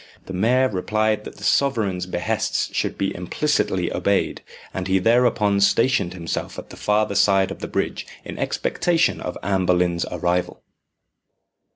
[0.25, 4.41] The mayor replied that the sovereign's behests should be implicitly obeyed,
[4.73, 9.37] and he thereupon stationed himself at the farther side of the bridge in expectation of
[9.43, 10.63] Anne Boleyn's arrival.